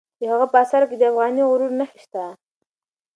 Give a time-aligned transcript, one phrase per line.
[0.19, 2.23] د هغه په آثارو کې د افغاني غرور نښې شته.